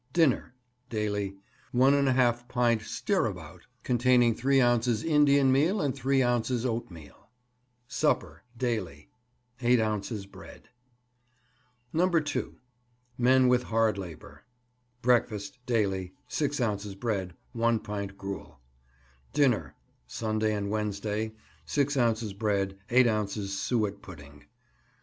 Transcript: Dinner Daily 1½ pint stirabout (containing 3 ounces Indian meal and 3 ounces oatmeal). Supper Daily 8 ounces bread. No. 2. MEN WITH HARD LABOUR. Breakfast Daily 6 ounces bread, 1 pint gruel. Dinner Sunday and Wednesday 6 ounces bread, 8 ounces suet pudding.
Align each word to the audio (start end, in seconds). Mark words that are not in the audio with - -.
Dinner 0.13 0.55
Daily 0.89 1.35
1½ 1.75 2.47
pint 2.47 2.81
stirabout 2.81 3.61
(containing 3.83 4.33
3 4.33 4.59
ounces 4.59 5.03
Indian 5.03 5.51
meal 5.51 5.79
and 5.79 5.95
3 5.95 6.23
ounces 6.23 6.65
oatmeal). 6.65 7.29
Supper 7.87 8.41
Daily 8.57 9.11
8 9.61 9.79
ounces 9.79 10.25
bread. 10.25 10.69
No. 11.93 12.09
2. 12.09 12.55
MEN 13.19 13.47
WITH 13.47 13.61
HARD 13.65 13.99
LABOUR. 13.99 14.43
Breakfast 15.03 15.59
Daily 15.67 16.15
6 16.27 16.59
ounces 16.59 16.95
bread, 16.95 17.35
1 17.51 17.77
pint 17.81 18.17
gruel. 18.17 18.59
Dinner 19.33 19.75
Sunday 20.07 20.55
and 20.55 20.71
Wednesday 20.71 21.31
6 21.67 21.95
ounces 21.95 22.33
bread, 22.33 22.75
8 22.89 23.05
ounces 23.05 23.55
suet 23.61 24.01
pudding. 24.01 24.45